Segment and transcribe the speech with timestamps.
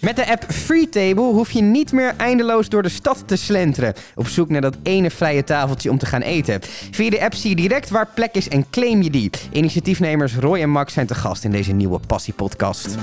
[0.00, 3.94] Met de app Freetable hoef je niet meer eindeloos door de stad te slenteren.
[4.14, 6.60] Op zoek naar dat ene vrije tafeltje om te gaan eten.
[6.90, 9.30] Via de app zie je direct waar plek is en claim je die.
[9.52, 12.96] Initiatiefnemers Roy en Max zijn te gast in deze nieuwe Passie-podcast.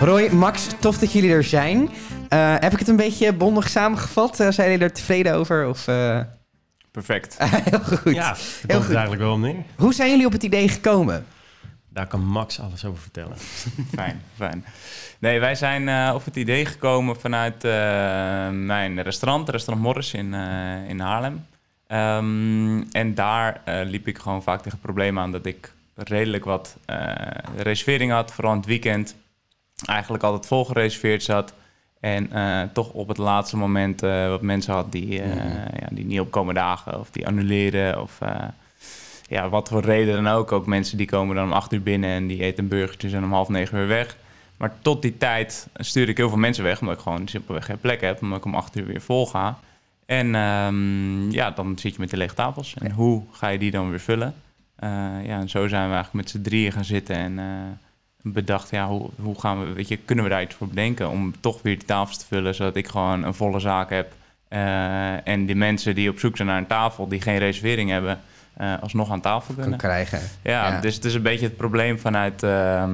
[0.00, 1.80] Roy, Max, tof dat jullie er zijn.
[1.80, 4.40] Uh, heb ik het een beetje bondig samengevat?
[4.40, 5.68] Uh, zijn jullie er tevreden over?
[5.68, 6.20] Of, uh...
[6.94, 7.36] Perfect.
[7.70, 8.14] Heel goed.
[8.14, 8.36] Ja,
[8.66, 9.64] dat is eigenlijk wel neer.
[9.76, 11.26] Hoe zijn jullie op het idee gekomen?
[11.88, 13.36] Daar kan Max alles over vertellen.
[13.96, 14.64] fijn, fijn.
[15.18, 17.62] Nee, wij zijn op het idee gekomen vanuit
[18.52, 20.34] mijn restaurant, restaurant Morris in,
[20.88, 21.46] in Haarlem.
[21.88, 26.76] Um, en daar liep ik gewoon vaak tegen het probleem aan dat ik redelijk wat
[27.56, 29.14] reserveringen had, vooral in het weekend
[29.84, 31.54] eigenlijk altijd vol gereserveerd zat.
[32.04, 35.34] En uh, toch op het laatste moment uh, wat mensen had die, uh,
[35.78, 38.02] ja, die niet opkomen dagen of die annuleren.
[38.02, 38.18] Of
[39.28, 40.52] ja, wat voor reden dan ook.
[40.52, 43.24] Ook mensen die komen dan om acht uur binnen en die eten een burgertje en
[43.24, 44.16] om half negen weer weg.
[44.56, 47.80] Maar tot die tijd stuur ik heel veel mensen weg, omdat ik gewoon simpelweg geen
[47.80, 48.22] plek heb.
[48.22, 49.58] Omdat ik om acht uur weer vol ga.
[50.06, 52.74] En um, ja, dan zit je met de lege tafels.
[52.78, 54.34] En hoe ga je die dan weer vullen?
[55.22, 57.38] ja, en zo zijn we eigenlijk met z'n drieën gaan zitten en
[58.32, 61.40] bedacht, ja, hoe, hoe gaan we, weet je, kunnen we daar iets voor bedenken om
[61.40, 64.12] toch weer die tafels te vullen, zodat ik gewoon een volle zaak heb.
[64.48, 68.20] Uh, en die mensen die op zoek zijn naar een tafel, die geen reservering hebben,
[68.60, 69.78] uh, alsnog aan tafel kunnen.
[69.78, 70.20] krijgen.
[70.42, 72.88] Ja, dus het is een beetje het probleem vanuit, uh,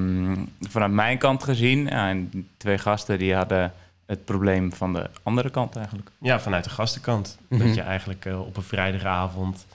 [0.61, 1.87] vanuit mijn kant gezien.
[1.87, 3.73] Ja, en twee gasten die hadden
[4.07, 6.11] het probleem van de andere kant eigenlijk.
[6.19, 7.39] Ja, vanuit de gastenkant.
[7.49, 7.67] Mm -hmm.
[7.67, 9.67] Dat je eigenlijk op een vrijdagavond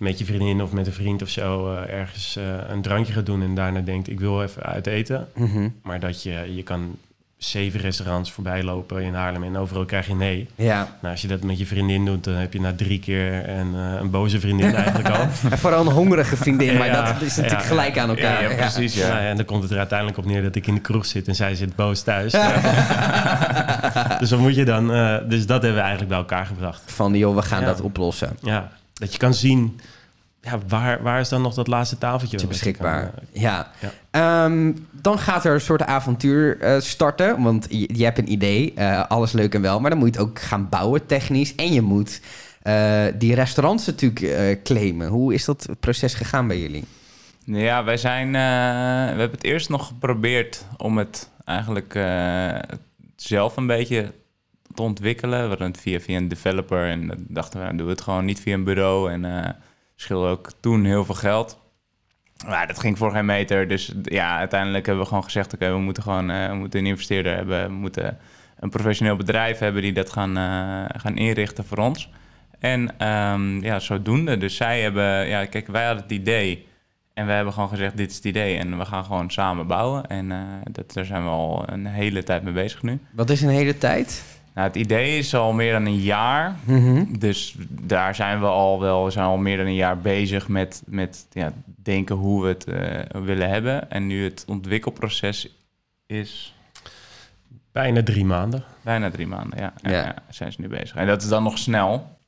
[0.00, 3.26] met je vriendin of met een vriend of zo uh, ergens uh, een drankje gaat
[3.26, 5.28] doen en daarna denkt ik wil even uit eten.
[5.34, 5.74] Mm -hmm.
[5.82, 6.96] Maar dat je, je kan
[7.36, 10.48] zeven restaurants voorbij lopen in Haarlem en overal krijg je nee.
[10.54, 10.96] Ja.
[11.00, 13.74] Nou, als je dat met je vriendin doet, dan heb je na drie keer een,
[13.74, 15.26] uh, een boze vriendin eigenlijk al.
[15.50, 18.42] en vooral een hongerige vriendin, maar ja, dat is natuurlijk ja, gelijk aan elkaar.
[18.42, 18.94] Ja, precies.
[18.94, 19.08] Ja.
[19.08, 21.28] Nou, en dan komt het er uiteindelijk op neer dat ik in de kroeg zit
[21.28, 22.32] en zij zit boos thuis.
[24.20, 24.86] dus wat moet je dan?
[25.28, 26.82] dus dat hebben we eigenlijk bij elkaar gebracht.
[26.86, 28.36] Van joh, we gaan dat oplossen.
[28.40, 29.80] Ja, dat je kan zien
[30.42, 33.10] ja, waar, waar is dan nog dat laatste tafeltje beschikbaar?
[33.10, 33.70] Kan, uh, ja.
[34.10, 34.44] ja.
[34.44, 37.42] Um, dan gaat er een soort avontuur uh, starten.
[37.42, 39.80] Want je, je, hebt een idee, uh, alles leuk en wel.
[39.80, 41.54] Maar dan moet je het ook gaan bouwen technisch.
[41.54, 42.20] En je moet
[43.18, 45.08] die restaurants natuurlijk claimen.
[45.08, 46.84] Hoe is dat proces gegaan bij jullie?
[47.44, 48.32] Ja, wij zijn...
[48.32, 48.38] we
[49.18, 51.98] hebben het eerst nog geprobeerd om het eigenlijk
[53.16, 54.12] zelf een beetje
[54.74, 55.42] te ontwikkelen.
[55.42, 56.88] We hadden het via, via een developer.
[56.88, 59.12] En dachten we, dan doen we het gewoon niet via een bureau.
[59.12, 59.56] En
[59.96, 61.58] scheelde ook toen heel veel geld.
[62.46, 63.68] Maar dat ging voor geen meter.
[63.68, 67.34] Dus ja, uiteindelijk hebben we gewoon gezegd: oké, we moeten gewoon we moeten een investeerder
[67.34, 67.66] hebben.
[67.66, 68.18] We moeten
[68.58, 72.10] een professioneel bedrijf hebben die dat gaan, uh, gaan inrichten voor ons.
[72.58, 74.36] En um, ja, zodoende.
[74.36, 76.66] Dus zij hebben, ja, kijk, wij hadden het idee.
[77.14, 78.56] En we hebben gewoon gezegd: dit is het idee.
[78.56, 80.06] En we gaan gewoon samen bouwen.
[80.06, 80.32] En
[80.70, 82.98] dat, daar zijn we al een hele tijd mee bezig nu.
[83.10, 84.24] Wat is een hele tijd?
[84.54, 86.56] Nou, het idee is al meer dan een jaar.
[86.64, 87.18] Mm -hmm.
[87.18, 90.82] Dus daar zijn we al wel we zijn al meer dan een jaar bezig met,
[90.86, 93.90] met ja, denken hoe we het uh, willen hebben.
[93.90, 95.48] En nu het ontwikkelproces
[96.06, 96.54] is.
[97.72, 98.64] Bijna drie maanden.
[98.82, 99.72] Bijna drie maanden, ja.
[99.82, 100.14] ja, ja.
[100.28, 100.94] zijn ze nu bezig.
[100.94, 102.18] En dat is dan nog snel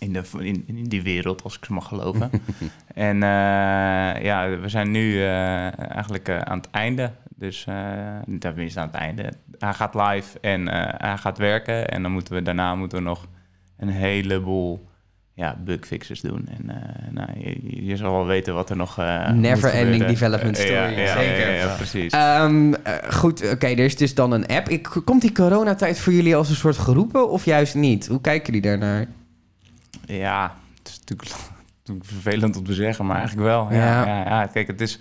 [0.00, 2.30] in, de, in, in die wereld, als ik ze mag geloven.
[2.94, 8.86] en uh, ja, we zijn nu uh, eigenlijk aan het einde dus uh, tenminste aan
[8.86, 9.32] het einde.
[9.58, 11.88] Hij gaat live en uh, hij gaat werken.
[11.88, 13.26] En dan moeten we daarna moeten we nog
[13.76, 14.88] een heleboel
[15.34, 16.48] ja, bugfixes doen.
[16.48, 18.96] En uh, nou, je, je, zal wel weten wat er nog.
[19.32, 20.72] Never ending development story.
[20.72, 21.54] Ja, ja, Zeker.
[21.54, 22.14] Ja, precies.
[22.14, 22.74] Um,
[23.10, 24.68] goed, oké, okay, er is dus dan een app.
[24.68, 28.06] Ik, komt die coronatijd voor jullie als een soort geroepen of juist niet?
[28.06, 29.06] Hoe kijken jullie daarnaar?
[30.06, 31.30] Ja, het is natuurlijk,
[31.78, 33.72] natuurlijk vervelend om te zeggen, maar eigenlijk wel.
[33.72, 34.24] Ja, ja.
[34.24, 34.98] ja, kijk, het is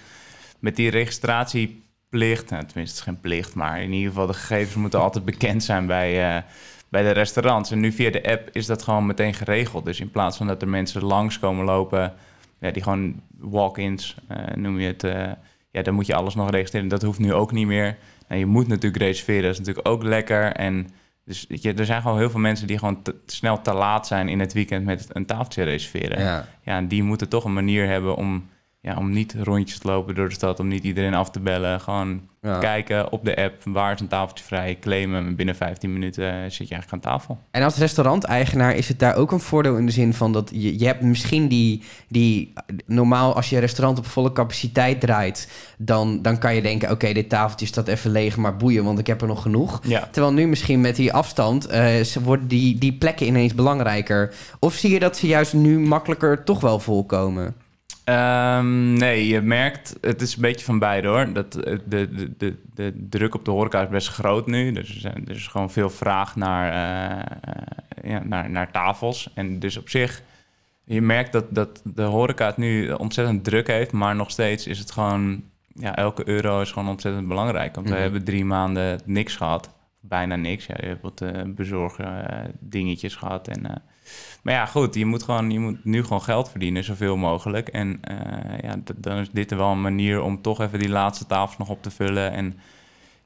[0.60, 2.50] met die registratie plicht.
[2.50, 5.64] Nou, tenminste, het is geen plicht, maar in ieder geval de gegevens moeten altijd bekend
[5.64, 6.42] zijn bij, uh,
[6.90, 7.72] bij de restaurants.
[7.72, 9.86] En nu via de app is dat gewoon meteen geregeld.
[9.86, 12.14] Dus in plaats van dat er mensen langs komen lopen,
[12.60, 15.04] ja, die gewoon walk-ins uh, noem je het.
[15.04, 15.32] Uh,
[15.72, 16.88] ja, dan moet je alles nog registreren.
[16.88, 17.98] Dat hoeft nu ook niet meer.
[18.28, 20.52] Nou, je moet natuurlijk reserveren, dat is natuurlijk ook lekker.
[20.52, 20.90] En
[21.30, 24.30] dus je, er zijn gewoon heel veel mensen die gewoon te, snel te laat zijn
[24.30, 26.20] in het weekend met een tafeltje reserveren.
[26.20, 26.46] Ja.
[26.64, 28.50] ja, en die moeten toch een manier hebben om
[28.82, 31.82] ja, om niet rondjes te lopen door de stad, om niet iedereen af te bellen.
[31.82, 32.60] Gewoon Ja.
[32.60, 36.42] kijken op de app, waar is een tafeltje vrij, claimen en binnen 15 minuten eh,
[36.42, 37.38] zit je eigenlijk aan tafel.
[37.52, 40.80] En als restauranteigenaar is het daar ook een voordeel in de zin van dat je,
[40.80, 42.54] je hebt misschien die, die
[42.86, 47.30] normaal als je restaurant op volle capaciteit draait, dan, dan kan je denken, oké, dit
[47.30, 49.80] tafeltje staat even leeg, maar boeien, want ik heb er nog genoeg.
[49.84, 50.08] Ja.
[50.12, 51.64] Terwijl nu misschien met die afstand
[52.04, 54.34] ze worden die, die plekken ineens belangrijker.
[54.60, 57.56] Of zie je dat ze juist nu makkelijker toch wel volkomen?
[58.10, 61.34] Ehm, nee, je merkt, het is een beetje van beide hoor.
[61.34, 64.72] Dat, eh, de, de, de, de druk op de horeca is best groot nu.
[64.72, 69.30] Dus er, is gewoon veel vraag naar, eh, eh, ja, naar, naar tafels.
[69.34, 70.22] En dus op zich,
[70.84, 73.92] je merkt dat, dat de horeca het nu ontzettend druk heeft.
[73.92, 77.76] Maar nog steeds is het gewoon, ja, elke euro is gewoon ontzettend belangrijk.
[77.76, 77.96] Want Mhm.
[77.96, 79.70] we hebben drie maanden niks gehad.
[80.00, 80.66] Bijna niks.
[80.66, 82.26] Ja, je hebt wat eh, bezorgen
[82.60, 83.82] dingetjes gehad en...
[84.42, 87.68] maar ja, goed, je moet, gewoon, je moet nu gewoon geld verdienen, zoveel mogelijk.
[87.68, 91.58] En eh, ja, dan is dit wel een manier om toch even die laatste tafels
[91.58, 92.32] nog op te vullen.
[92.32, 92.60] En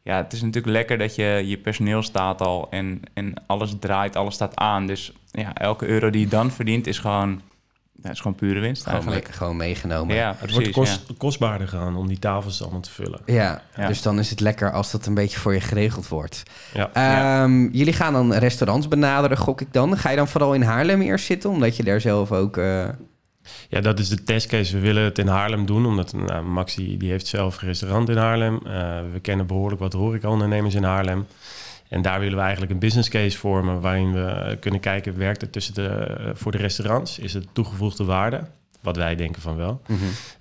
[0.01, 4.15] ja, het is natuurlijk lekker dat je, je personeel staat al en, en alles draait,
[4.15, 4.87] alles staat aan.
[4.87, 7.41] Dus ja, elke euro die je dan verdient is gewoon,
[8.03, 9.27] ja, is gewoon pure winst Gewoon, eigenlijk.
[9.27, 10.15] mee- gewoon meegenomen.
[10.15, 10.55] Ja, Het precies.
[10.55, 13.19] wordt kost, kostbaarder gaan om die tafels allemaal te vullen.
[13.25, 13.87] Ja, Ja.
[13.87, 16.43] dus dan is het lekker als dat een beetje voor je geregeld wordt.
[16.73, 16.89] Ja.
[16.93, 19.97] Ehm, Jullie gaan dan restaurants benaderen, gok ik dan.
[19.97, 22.57] Ga je dan vooral in Haarlem eerst zitten, omdat je daar zelf ook...
[22.57, 22.85] eh,
[23.69, 24.73] Ja, dat is de testcase.
[24.73, 28.09] We willen het in Haarlem doen, omdat nou, Max die, die heeft zelf een restaurant
[28.09, 28.59] in Haarlem.
[28.65, 28.71] Eh,
[29.13, 31.25] we kennen behoorlijk wat horecaondernemers in Haarlem.
[31.93, 35.51] En daar willen we eigenlijk een business case vormen waarin we kunnen kijken, werkt het
[35.51, 37.19] tussen de, eh, voor de restaurants?
[37.19, 38.41] Is het toegevoegde waarde?
[38.83, 39.81] Wat wij denken van wel.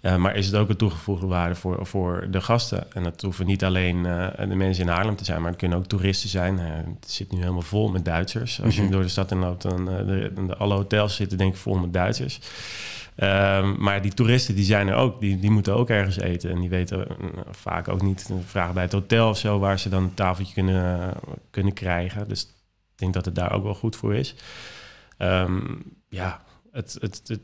[0.00, 2.92] Eh, maar is het ook een toegevoegde waarde voor, voor de gasten?
[2.92, 5.78] En dat hoeven niet alleen eh, de mensen in Haarlem te zijn, maar het kunnen
[5.78, 6.58] ook toeristen zijn.
[6.58, 6.64] Eh,
[7.00, 8.62] het zit nu helemaal vol met Duitsers.
[8.62, 8.90] Als je Mhm.
[8.90, 11.92] door de stad in loopt, dan de, de, alle hotels zitten denk ik vol met
[11.92, 12.40] Duitsers.
[13.16, 16.50] Um, maar die toeristen die zijn er ook, die, die moeten ook ergens eten.
[16.50, 17.06] En die weten
[17.50, 21.14] vaak ook niet, vragen bij het hotel of zo, waar ze dan een tafeltje kunnen,
[21.50, 22.28] kunnen krijgen.
[22.28, 24.34] Dus ik denk dat het daar ook wel goed voor is.
[25.18, 26.42] Um, ja,
[26.72, 27.40] het, het, het,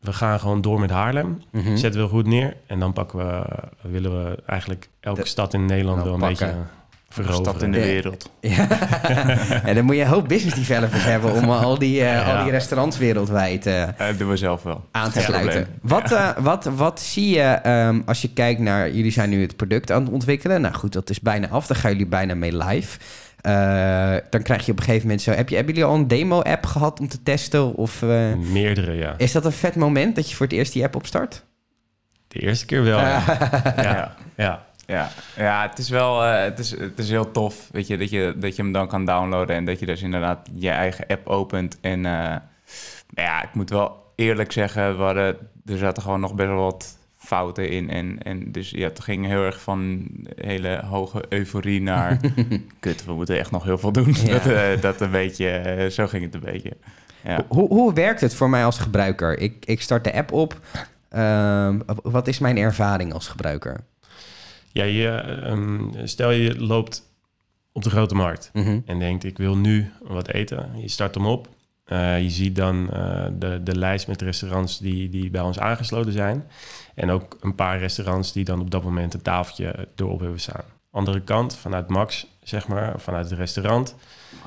[0.00, 1.42] we gaan gewoon door met Haarlem.
[1.50, 1.76] Mm-hmm.
[1.76, 2.56] Zetten we goed neer.
[2.66, 3.44] En dan pakken we,
[3.88, 6.46] willen we eigenlijk elke de, stad in Nederland wel een pakken.
[6.46, 6.62] beetje
[7.08, 7.44] veroveren.
[7.44, 8.30] stad in de wereld.
[8.40, 8.68] Ja.
[9.68, 12.36] en dan moet je een hoop business developers hebben om al die, uh, ja.
[12.36, 14.84] al die restaurants wereldwijd uh, dat doen we zelf wel.
[14.90, 15.66] aan te sluiten.
[15.82, 18.90] Wat, uh, wat, wat zie je um, als je kijkt naar...
[18.90, 20.60] Jullie zijn nu het product aan het ontwikkelen.
[20.60, 21.66] Nou goed, dat is bijna af.
[21.66, 22.98] Dan gaan jullie bijna mee live.
[23.46, 25.30] Uh, dan krijg je op een gegeven moment zo...
[25.30, 27.74] Heb je, hebben jullie al een demo-app gehad om te testen?
[27.74, 29.14] Of, uh, Meerdere, ja.
[29.16, 31.44] Is dat een vet moment dat je voor het eerst die app opstart?
[32.28, 33.22] De eerste keer wel, ja.
[33.76, 34.14] ja.
[34.36, 34.66] ja.
[34.86, 38.10] Ja, ja het, is wel, uh, het, is, het is heel tof weet je, dat,
[38.10, 39.56] je, dat je hem dan kan downloaden...
[39.56, 41.78] en dat je dus inderdaad je eigen app opent.
[41.80, 42.36] En uh,
[43.08, 44.96] ja, ik moet wel eerlijk zeggen...
[44.96, 45.36] We hadden,
[45.66, 46.97] er zaten gewoon nog best wel wat
[47.28, 47.90] fouten in.
[47.90, 52.20] En, en dus ja, het ging heel erg van hele hoge euforie naar...
[52.80, 54.14] kut, we moeten echt nog heel veel doen.
[54.24, 54.32] Ja.
[54.32, 56.76] Dat, uh, dat een beetje, uh, zo ging het een beetje.
[57.24, 57.44] Ja.
[57.48, 59.38] Hoe, hoe werkt het voor mij als gebruiker?
[59.38, 60.60] Ik, ik start de app op.
[61.12, 63.80] Uh, wat is mijn ervaring als gebruiker?
[64.72, 67.02] Ja, je, um, stel je loopt
[67.72, 68.82] op de grote markt mm -hmm.
[68.86, 70.70] en denkt ik wil nu wat eten.
[70.76, 71.48] Je start hem op.
[71.92, 76.12] Uh, je ziet dan uh, de, de lijst met restaurants die, die bij ons aangesloten
[76.12, 76.44] zijn.
[76.94, 80.64] En ook een paar restaurants die dan op dat moment een tafeltje erop hebben staan.
[80.90, 83.94] Andere kant, vanuit Max, zeg maar, vanuit het restaurant.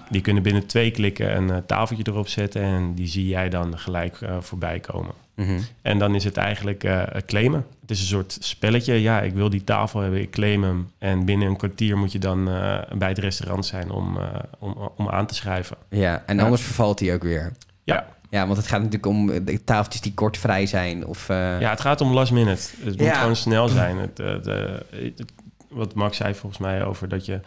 [0.10, 3.80] Die kunnen binnen twee klikken een uh, tafeltje erop zetten en die zie jij dan
[3.80, 5.14] gelijk voorbij komen.
[5.36, 5.60] Mm -hmm.
[5.82, 7.66] En dan is het eigenlijk uh, claimen.
[7.82, 9.02] Het is een soort spelletje.
[9.02, 10.92] Ja, ik wil die tafel hebben, ik claim hem.
[10.98, 14.24] En binnen een kwartier moet je dan uh, bij het restaurant zijn om, uh,
[14.60, 15.78] om, om aan te schrijven.
[15.90, 17.52] Ja, en anders vervalt hij ook weer.
[17.84, 18.08] Ja.
[18.30, 21.06] Ja, want het gaat natuurlijk om de tafeltjes die kort vrij zijn.
[21.06, 21.28] Of.
[21.28, 22.62] Ja, het gaat om last minute.
[22.84, 23.98] Het moet gewoon snel zijn.
[23.98, 25.24] Het, de, het,
[25.70, 27.40] wat Max zei volgens mij over dat je...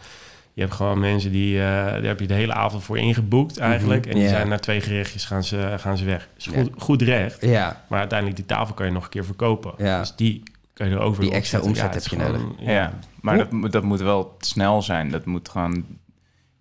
[0.55, 4.05] Je hebt gewoon mensen die, uh, daar heb je de hele avond voor ingeboekt eigenlijk.
[4.05, 4.11] Mm -hmm.
[4.11, 4.35] En die yeah.
[4.35, 6.29] zijn na twee gerechtjes gaan ze, gaan ze weg.
[6.37, 7.41] Is goed, goed recht.
[7.87, 9.73] Maar uiteindelijk die tafel kan je nog een keer verkopen.
[9.77, 9.99] Ja.
[9.99, 10.43] Dus die
[10.73, 12.65] kan je erover Die extra omzet ja, heb je gewoon, nodig.
[12.65, 12.99] Ja, ja.
[13.21, 15.09] maar dat, dat moet wel snel zijn.
[15.09, 15.85] Dat moet gewoon...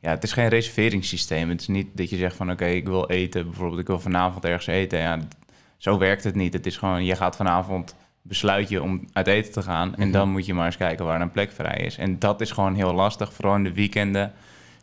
[0.01, 1.49] Ja, het is geen reserveringssysteem.
[1.49, 2.51] Het is niet dat je zegt van...
[2.51, 3.45] Oké, okay, ik wil eten.
[3.45, 4.99] Bijvoorbeeld, ik wil vanavond ergens eten.
[4.99, 5.19] Ja,
[5.77, 6.53] zo werkt het niet.
[6.53, 7.05] Het is gewoon...
[7.05, 7.95] Je gaat vanavond
[8.27, 9.89] besluit je om uit eten te gaan.
[9.89, 10.13] En mm -hmm.
[10.13, 11.99] dan moet je maar eens kijken waar een plek vrij is.
[11.99, 14.33] En dat is gewoon heel lastig, vooral in de weekenden.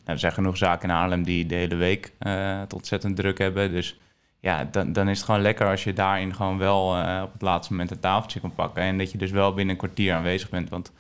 [0.04, 3.38] Nou, er zijn genoeg zaken in Haarlem die de hele week uh, het ontzettend druk
[3.38, 3.72] hebben.
[3.72, 4.00] Dus
[4.40, 7.42] ja, dan, dan is het gewoon lekker als je daarin gewoon wel uh, op het
[7.42, 8.84] laatste moment een tafeltje kan pakken.
[8.84, 10.70] En dat je dus wel binnen een kwartier aanwezig bent.
[10.70, 10.92] Want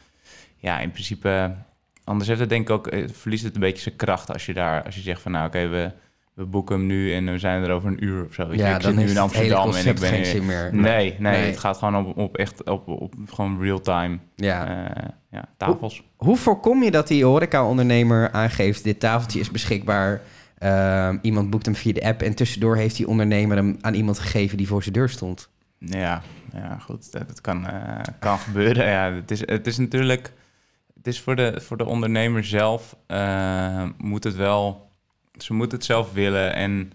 [0.55, 1.55] ja, in principe,
[2.03, 4.53] anders heeft het denk ik ook, het verliest het een beetje zijn kracht als je
[4.53, 5.91] daar, als je zegt van nou oké, okay, we,
[6.33, 8.53] we boeken hem nu en we zijn er over een uur of zo.
[8.53, 10.69] Ja, ik dan zit nu in het hele Amsterdam en ik ben geen zin meer.
[10.73, 11.45] Nee, nee, Nee.
[11.45, 14.88] het gaat gewoon op, op echt op, op gewoon real time Ja.
[14.93, 16.03] eh, ja, tafels.
[16.17, 18.83] Hoe voorkom je dat die horeca-ondernemer aangeeft...
[18.83, 20.21] dit tafeltje is beschikbaar,
[20.57, 22.21] ehm, iemand boekt hem via de app...
[22.21, 25.50] en tussendoor heeft die ondernemer hem aan iemand gegeven die voor zijn deur stond?
[25.77, 26.21] Ja,
[26.53, 28.85] ja goed, dat, dat kan, eh, kan gebeuren.
[28.88, 30.31] Ja, het, is, het is natuurlijk,
[30.95, 34.89] het is voor de, voor de ondernemer zelf, eh, moet het wel,
[35.43, 36.91] ze moeten het zelf willen en,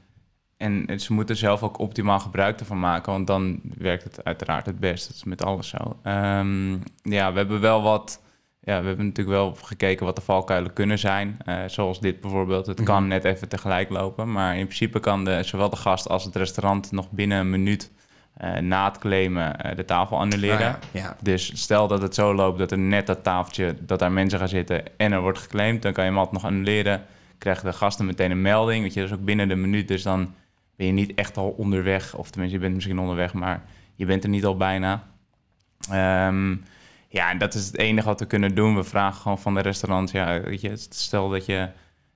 [0.56, 4.80] en ze moeten zelf ook optimaal gebruik ervan maken, want dan werkt het uiteraard het
[4.80, 5.06] best.
[5.06, 5.96] Dat is met alles zo.
[6.02, 6.72] Ehm,
[7.02, 8.22] ja, we hebben wel wat,
[8.60, 12.66] ja, we hebben natuurlijk wel gekeken wat de valkuilen kunnen zijn, eh, zoals dit bijvoorbeeld.
[12.66, 13.08] Het kan Mhm.
[13.08, 16.92] net even tegelijk lopen, maar in principe kan de, zowel de gast als het restaurant
[16.92, 17.90] nog binnen een minuut
[18.36, 20.56] eh, na het claimen eh, de tafel annuleren.
[20.74, 21.00] Ah, ja.
[21.00, 21.16] ja.
[21.22, 24.48] Dus stel dat het zo loopt dat er net dat tafeltje, dat daar mensen gaan
[24.48, 27.04] zitten en er wordt geclaimd, dan kan je hem altijd nog annuleren.
[27.38, 30.02] Krijgen de gasten meteen een melding, weet je, dat is ook binnen de minuut, dus
[30.02, 30.34] dan
[30.76, 33.64] ben je niet echt al onderweg, of tenminste, je bent misschien onderweg, maar
[33.94, 35.04] je bent er niet al bijna.
[35.90, 36.56] Ehm,
[37.08, 38.76] ja, en dat is het enige wat we kunnen doen.
[38.76, 41.68] We vragen gewoon van de restaurants, ja, weet je, stel dat, je,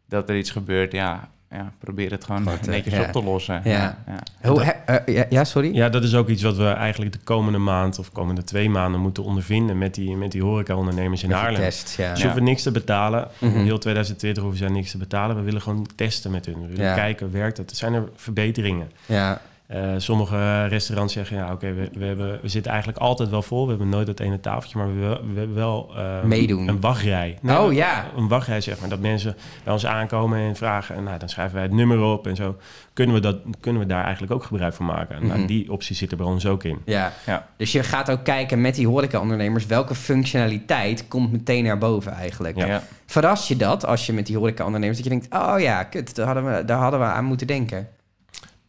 [0.09, 3.00] dat er iets gebeurt, ja, ja probeer het gewoon eh, netjes ja.
[3.02, 3.61] op te lossen.
[3.64, 3.99] Ja.
[4.07, 4.49] ja.
[4.50, 5.75] Hoe, he- eh, ja, ja, sorry?
[5.75, 9.00] Ja, dat is ook iets wat we eigenlijk de komende maand of komende twee maanden
[9.00, 11.61] moeten ondervinden met die, met die horeca-ondernemers in Met Haarlem.
[11.61, 12.14] test, ja.
[12.16, 13.28] Ze hoeven niks te betalen.
[13.38, 13.59] Mhm.
[13.62, 15.37] Heel 2020 hoeven zij niks te betalen.
[15.37, 16.61] We willen gewoon testen met hun.
[16.61, 16.95] We willen Ja.
[16.95, 17.76] kijken, werkt het?
[17.76, 18.90] Zijn er verbeteringen?
[19.07, 19.40] Ja,
[19.71, 23.65] Eh, sommige restaurants zeggen, ja oké, we, we, hebben, we zitten eigenlijk altijd wel vol.
[23.65, 26.69] We hebben nooit dat ene tafeltje, maar we, we hebben wel eh, Meedoen.
[26.69, 27.39] een wachtrij.
[27.47, 28.07] Oh, ja.
[28.17, 28.89] Een wachtrij, zeg maar.
[28.89, 32.27] Dat mensen bij ons aankomen en vragen, en nou, dan schrijven wij het nummer op
[32.27, 32.57] en zo.
[32.93, 35.17] Kunnen we, dat, kunnen we daar eigenlijk ook gebruik van maken?
[35.19, 35.27] Mhm.
[35.27, 36.79] Nou, die optie zit er bij ons ook in.
[36.85, 37.12] ja.
[37.27, 37.47] Ja.
[37.57, 39.67] Dus je gaat ook kijken met die horeca-ondernemers...
[39.67, 42.57] welke functionaliteit komt meteen naar boven eigenlijk.
[42.57, 42.67] Ja.
[42.67, 42.83] Ja.
[43.07, 44.99] Verras je dat als je met die horeca-ondernemers...
[45.03, 47.89] dat je denkt, oh ja, kut, daar hadden we, daar hadden we aan moeten denken.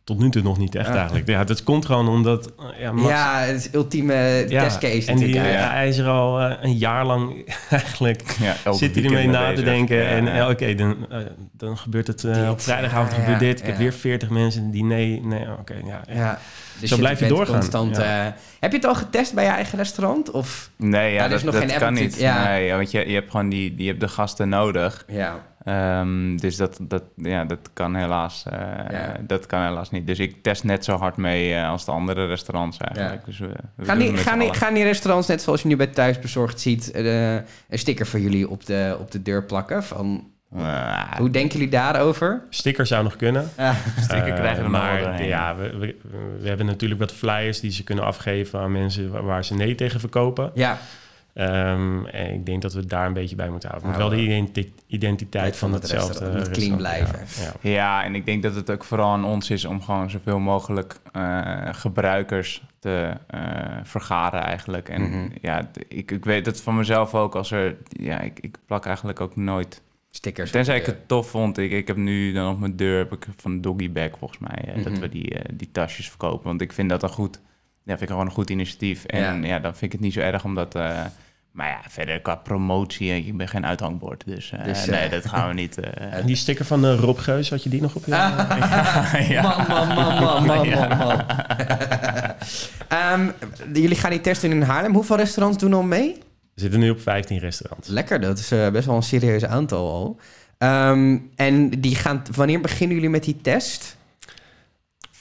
[0.04, 0.96] Tot nu toe nog niet echt Ja.
[0.96, 1.28] eigenlijk.
[1.28, 2.46] Ja, dat komt gewoon omdat...
[2.60, 5.42] eh, Ja, Max- Ja, het is ultieme ja, testcase En die, ja,
[5.72, 7.34] hij is er al eh, een jaar lang
[7.70, 8.22] eigenlijk...
[8.72, 10.32] Zit hij ermee mee na te denken Ja, en ja.
[10.40, 10.96] eh, oké, dan,
[11.52, 13.60] dan gebeurt het eh, op vrijdagavond ja, gebeurt ja, dit.
[13.60, 16.02] Ik heb weer 40 mensen die nee, nee, oké, ja.
[16.08, 16.14] ja.
[16.16, 16.40] Ja.
[16.80, 17.56] Dus Zo blijf je doorgaan.
[17.60, 18.36] Constant, Ja.
[18.60, 20.32] heb je het al getest bij je eigen restaurant?
[20.32, 20.70] Of?
[20.76, 22.20] Nee, ja, er is dat, nog dat geen app kan niet.
[22.20, 22.44] ja.
[22.48, 25.06] Nee, want je, je hebt gewoon die, die, je hebt de gasten nodig.
[25.08, 25.40] Ja.
[25.64, 28.60] Ehm, dus dat, dat, ja, dat, kan helaas, eh,
[28.92, 29.16] Ja.
[29.28, 30.08] dat kan helaas niet.
[30.08, 33.26] Dus ik test net zo hard mee eh, als de andere restaurants eigenlijk.
[33.26, 35.88] Dus we, we Gaan die, gaan, die, gaan die restaurants, net zoals je nu bij
[35.88, 36.92] Thuisbezorgd ziet...
[36.92, 39.84] eh, een sticker voor jullie op de, op de deur plakken?
[39.84, 40.30] Van,
[41.18, 42.44] hoe denken jullie daarover?
[42.50, 43.50] Sticker zou nog kunnen.
[44.04, 45.96] Sticker krijgen we maar ja, we, we,
[46.42, 49.76] we hebben natuurlijk wat flyers die ze kunnen afgeven aan mensen waar, waar ze nee
[49.76, 50.52] tegen verkopen.
[50.54, 50.78] ja,
[51.34, 53.90] Ehm, en ik denk dat we daar een beetje bij moeten houden.
[53.90, 56.26] Het moet Nou, wel de identi- identiteit van, van het hetzelfde.
[56.26, 56.78] Het moet clean restaurant,
[57.12, 57.44] blijven.
[57.44, 57.70] Ja, ja.
[57.72, 61.00] Ja, en ik denk dat het ook vooral aan ons is om gewoon zoveel mogelijk
[61.12, 63.42] eh, gebruikers te eh,
[63.84, 64.90] vergaren eigenlijk.
[64.90, 65.30] En Mhm.
[65.42, 67.76] ja, ik, ik weet het van mezelf ook als er...
[67.90, 69.82] Ja, ik, ik plak eigenlijk ook nooit...
[70.10, 70.52] stickers.
[70.52, 71.58] Tenzij ik het tof vond.
[71.58, 74.64] Ik, ik heb nu dan op mijn deur heb ik van Doggy Bag volgens mij...
[74.76, 75.02] eh, dat Mhm.
[75.02, 76.44] we die, eh, die tasjes verkopen.
[76.48, 77.40] Want ik vind dat een goed...
[77.84, 79.06] Ja, vind ik gewoon een goed initiatief.
[79.06, 79.48] En Ja.
[79.48, 80.76] ja, dan vind ik het niet zo erg omdat...
[80.76, 81.00] eh,
[81.52, 84.24] maar ja, verder qua promotie, eh, ik ben geen uithangbord.
[84.26, 85.80] Dus, eh, Dus, nee, dat gaan we niet...
[85.80, 88.12] eh, En die sticker van Rob Geus, had je die nog op je?
[89.34, 89.66] ja.
[89.68, 91.22] Man, man, man, man, man, man, man.
[92.88, 93.30] Ehm,
[93.74, 94.94] jullie gaan die testen in Haarlem.
[94.94, 96.14] Hoeveel restaurants doen al mee?
[96.54, 97.88] We zitten nu op 15 restaurants.
[97.88, 100.20] Lekker, dat is best wel een serieus aantal al.
[100.58, 103.98] Ehm, en die gaan, wanneer beginnen jullie met die test?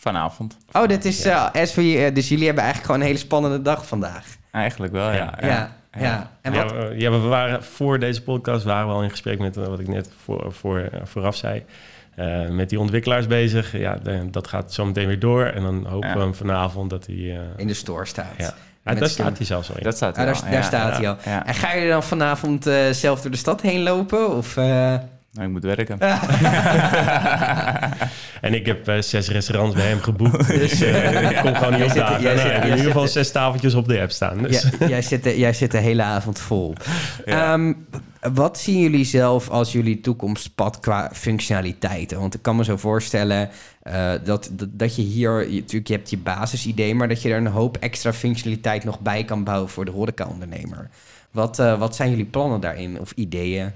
[0.00, 0.57] Vanavond.
[0.73, 3.62] Oh, dit is, eh, as we, eh, dus jullie hebben eigenlijk gewoon een hele spannende
[3.62, 4.26] dag vandaag.
[4.50, 5.35] Eigenlijk wel, ja.
[5.40, 5.71] Ja, ja.
[5.99, 6.30] ja.
[6.42, 9.38] En Ja, wat, we, ja, we waren voor deze podcast waren we al in gesprek
[9.38, 11.64] met eh, wat ik net voor, voor, eh, vooraf zei.
[12.14, 13.78] Eh, met die ontwikkelaars bezig.
[13.78, 15.45] Ja, de- dat gaat zo meteen weer door.
[15.45, 16.14] En dan hopen Ja.
[16.14, 17.16] we hem vanavond dat hij.
[17.16, 18.33] eh, in de store staat.
[18.38, 18.45] ja.
[18.85, 19.83] Ja, Met daar staat hij zelfs al in.
[19.83, 20.62] Dat staat Ah, er daar al, daar ja.
[20.62, 21.16] staat hij al.
[21.25, 21.47] Ja.
[21.47, 24.37] En gaan jullie dan vanavond eh, zelf door de stad heen lopen?
[24.37, 24.95] Of, eh,
[25.32, 25.99] Nou, ik moet werken.
[28.40, 30.46] En ik heb eh, zes restaurants bij hem geboekt.
[30.58, 32.22] Dus eh, ik kom gewoon niet op zit- dagen.
[32.22, 34.38] jij Nou, zit- ik heb jij in ieder geval zes tafeltjes op de app staan.
[34.42, 34.66] Dus.
[34.78, 36.75] Ja, jij, zit de, jij zit de hele avond vol.
[37.25, 37.52] Ja.
[37.52, 37.72] Ehm,
[38.32, 42.20] wat zien jullie zelf als jullie toekomstpad qua functionaliteiten?
[42.20, 43.49] Want ik kan me zo voorstellen
[43.82, 45.50] eh, dat, dat, dat je hier...
[45.50, 46.94] Je, natuurlijk, je hebt je basisidee...
[46.94, 49.68] maar dat je er een hoop extra functionaliteit nog bij kan bouwen...
[49.68, 50.88] voor de horeca-ondernemer.
[51.30, 53.72] Wat, eh, wat zijn jullie plannen daarin of ideeën?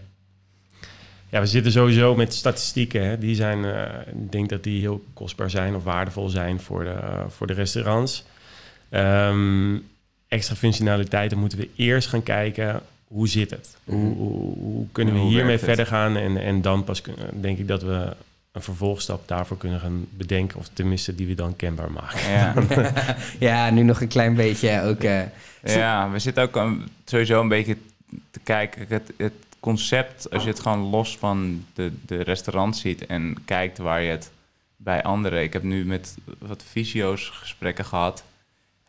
[1.35, 3.05] Ja, we zitten sowieso met statistieken.
[3.09, 3.19] Hè.
[3.19, 6.91] Die zijn, eh, ik denk dat die heel kostbaar zijn of waardevol zijn voor de,
[6.91, 8.25] eh, voor de restaurants.
[8.89, 9.77] Ehm,
[10.29, 12.81] extra functionaliteiten moeten we eerst gaan kijken.
[13.09, 13.77] Hoe zit het?
[13.85, 16.17] Hoe, hoe, hoe kunnen we Hoe hiermee verder gaan?
[16.17, 18.17] En, en dan pas kun- denk ik dat we
[18.53, 20.59] een vervolgstap daarvoor kunnen gaan bedenken.
[20.59, 22.31] Of tenminste die we dan kenbaar maken.
[22.31, 22.55] Ja.
[23.49, 25.01] ja, nu nog een klein beetje ook...
[25.03, 25.21] eh,
[25.65, 27.77] Ja, we zitten ook een- sowieso een beetje
[28.31, 28.85] te kijken.
[28.89, 29.33] Het, het
[29.65, 34.11] concept, als je het gewoon los van de, de restaurant ziet en kijkt waar je
[34.11, 34.31] het
[34.77, 35.43] bij anderen.
[35.43, 38.25] Ik heb nu met wat fysio's gesprekken gehad.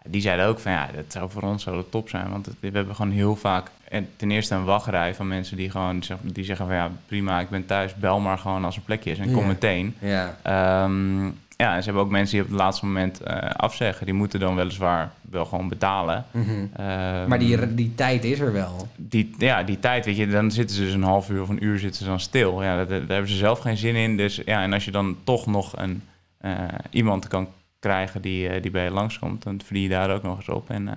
[0.08, 2.30] Die zeiden ook van ja, dat zou voor ons zo de top zijn.
[2.30, 5.70] Want het- we hebben gewoon heel vaak en ten eerste een wachtrij van mensen die
[5.70, 8.82] gewoon zeg- die zeggen van ja, prima, ik ben thuis, bel maar gewoon als er
[8.82, 9.48] plekje is en kom Ja.
[9.48, 9.96] meteen.
[10.00, 10.38] ja.
[10.42, 14.06] Ehm, ja, en ze hebben ook mensen die op het laatste moment eh, afzeggen.
[14.06, 16.26] Die moeten dan weliswaar wel gewoon betalen.
[16.32, 16.50] Mhm.
[16.76, 18.88] Ehm, Maar die, die tijd is er wel.
[18.96, 21.64] die, ja, die tijd, weet je, dan zitten ze dus een half uur of een
[21.64, 22.64] uur zitten ze dan stil.
[22.64, 24.18] Ja, dat, daar hebben ze zelf geen zin in.
[24.18, 26.02] Dus ja, en als je dan toch nog een,
[26.38, 26.52] eh,
[26.90, 27.48] iemand kan
[27.80, 30.70] krijgen die, eh, die bij je langskomt, dan verdien je daar ook nog eens op.
[30.70, 30.90] En,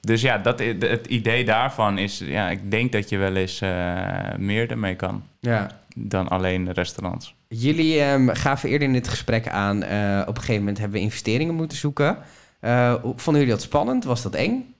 [0.00, 3.60] dus ja, dat, het idee daarvan is, ja, ik denk dat je wel eens
[4.38, 5.70] meer ermee kan Ja.
[5.94, 7.34] dan alleen de restaurants.
[7.58, 9.82] Jullie ehm, gaven eerder in dit gesprek aan...
[9.82, 12.18] eh, op een gegeven moment hebben we investeringen moeten zoeken.
[12.60, 14.04] Eh, vonden jullie dat spannend?
[14.04, 14.74] Was dat eng?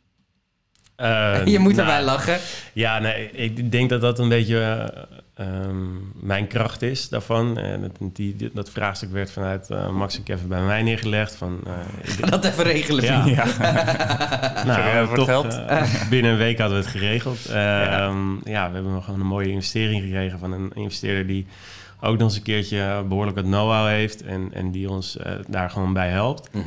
[0.96, 2.38] Eh, Je moet nou, erbij lachen.
[2.72, 4.58] Ja, nee, ik denk dat dat een beetje
[5.34, 7.58] eh, ehm, mijn kracht is daarvan.
[7.58, 11.34] En dat, die, dat vraagstuk werd vanuit eh, Max en Kevin bij mij neergelegd.
[11.36, 11.72] Van, eh,
[12.20, 13.22] Ga dat even regelen, Ja.
[13.22, 14.66] vriend.
[14.66, 16.08] nou, voor toch, het geld.
[16.10, 17.46] binnen een week hadden we het geregeld.
[17.46, 18.12] Eh, ja.
[18.44, 21.46] ja, we hebben nog gewoon een mooie investering gekregen van een investeerder die
[22.04, 25.70] ook nog eens een keertje behoorlijk wat know-how heeft en, en die ons eh, daar
[25.70, 26.48] gewoon bij helpt.
[26.52, 26.64] Mhm.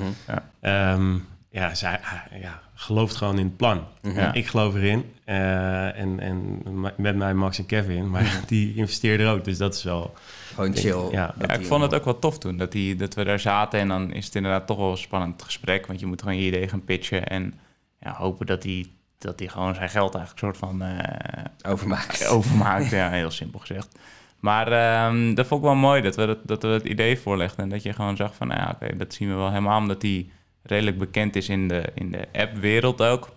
[0.60, 1.16] Ehm,
[1.50, 3.84] ja, zij ah, ja, gelooft gewoon in het plan.
[4.02, 4.34] Ja.
[4.34, 5.06] Ik geloof erin.
[5.26, 6.62] eh, en, en
[6.98, 8.10] met mij Max en Kevin.
[8.10, 9.44] Maar die investeerden er ook.
[9.44, 10.14] Dus dat is wel...
[10.54, 11.08] Gewoon chill.
[11.12, 11.34] Ja.
[11.40, 13.80] Ja, ik die- vond het ook wel tof toen, dat, die, dat we daar zaten.
[13.80, 15.88] En dan is het inderdaad toch wel een spannend gesprek.
[15.88, 17.28] Want je moet gewoon je idee gaan pitchen.
[17.28, 17.54] En
[18.00, 18.86] ja, hopen dat hij
[19.18, 22.28] dat die gewoon zijn geld eigenlijk soort van eh, Overmaakt.
[22.38, 22.90] overmaakt.
[22.90, 24.00] ja, heel simpel gezegd.
[24.40, 27.64] Maar ehm, dat vond ik wel mooi, dat we, dat, dat we het idee voorlegden.
[27.64, 29.80] En dat je gewoon zag van, nou ja, oké, dat zien we wel helemaal.
[29.80, 30.30] Omdat hij
[30.62, 33.30] redelijk bekend is in de, in de app-wereld ook.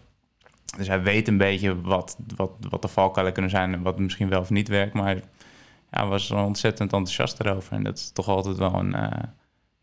[0.76, 3.72] Dus hij weet een beetje wat, wat, wat de valkuilen kunnen zijn...
[3.72, 4.94] en wat misschien wel of niet werkt.
[4.94, 5.20] Maar
[5.90, 7.72] ja, was er ontzettend enthousiast erover.
[7.72, 9.22] En dat is toch altijd wel een, eh,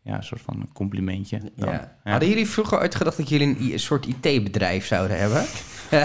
[0.02, 1.40] ja, een soort van complimentje.
[1.56, 1.68] dan.
[1.68, 1.96] Ja.
[2.04, 2.10] Ja.
[2.10, 5.44] Hadden jullie vroeger ooit gedacht dat jullie een, soort IT-bedrijf zouden hebben?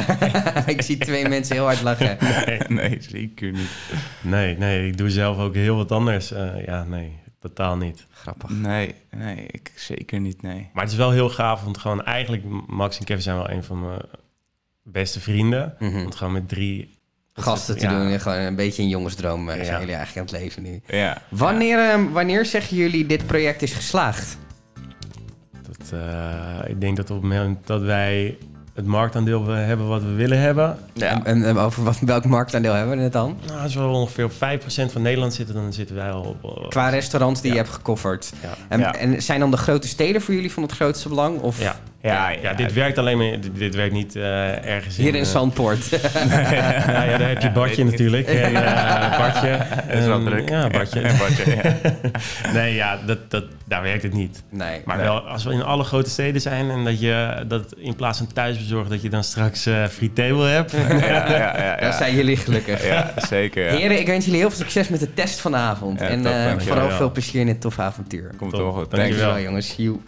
[0.76, 2.18] ik zie twee mensen heel hard lachen.
[2.46, 3.70] Nee, nee, zeker niet.
[4.22, 6.32] Nee, nee, ik doe zelf ook heel wat anders.
[6.32, 8.08] Eh, ja, nee, totaal niet.
[8.10, 8.50] Grappig.
[8.50, 10.70] Nee, nee, ik zeker niet, nee.
[10.74, 12.44] Maar het is wel heel gaaf, want gewoon eigenlijk...
[12.68, 14.02] Max en Kevin zijn wel een van mijn
[14.84, 15.76] beste vrienden.
[15.80, 16.02] Mhm.
[16.02, 17.02] Want gewoon met drie...
[17.34, 17.90] Gasten te Ja.
[18.00, 19.64] doen en gewoon een beetje een jongensdroom eh, Ja.
[19.64, 20.82] zijn jullie eigenlijk aan het leven nu.
[20.98, 21.22] Ja.
[21.30, 24.38] Wanneer, ehm, wanneer zeggen jullie dit project is geslaagd?
[25.62, 28.38] Dat, eh, ik denk dat op het moment dat wij
[28.74, 30.78] het marktaandeel hebben wat we willen hebben...
[31.00, 33.38] En, en, en over wat, welk marktaandeel hebben we het dan?
[33.48, 36.58] Nou, als we ongeveer op 5% van Nederland zitten, dan zitten wij al op...
[36.64, 37.56] eh, Qua restaurants die Ja.
[37.58, 38.32] je hebt gekofferd.
[38.42, 38.50] Ja.
[38.70, 41.40] En, en zijn dan de grote steden voor jullie van het grootste belang?
[41.40, 43.40] Of Ja, Ja, ja, ja, dit werkt alleen maar...
[43.40, 45.90] Dit, dit werkt niet eh, ergens hier in eh, Zandpoort?
[45.90, 48.26] ja, ja, daar heb je Bartje ik natuurlijk.
[48.26, 49.58] Hey, eh, Bartje.
[49.90, 50.50] Dat is wel druk.
[50.50, 51.02] Ja, Bartje.
[51.46, 51.74] Ja.
[52.54, 54.44] Nee, ja, dat, dat, daar werkt het niet.
[54.50, 54.82] nee.
[54.86, 55.06] Maar Nee.
[55.06, 58.28] wel, als we in alle grote steden zijn en dat je dat in plaats van
[58.34, 60.72] thuisbezorgd, dat je dan straks eh free table hebt.
[60.72, 61.76] Ja, ja, ja, ja.
[61.80, 62.88] Daar zijn jullie gelukkig.
[62.88, 63.64] Ja, zeker.
[63.64, 63.78] Ja.
[63.78, 66.00] Heren, ik wens jullie heel veel succes met de test vanavond.
[66.00, 66.96] Ja, en top, eh, vooral Ja.
[66.98, 68.32] veel plezier in dit toffe avontuur.
[68.38, 68.92] Komt toch goed.
[68.92, 69.20] Dankjewel.
[69.20, 69.74] Dankjewel jongens.
[69.78, 70.00] Joe.